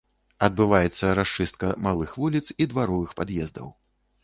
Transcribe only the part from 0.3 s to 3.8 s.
Адбываецца расчыстка малых вуліц і дваровых праездаў.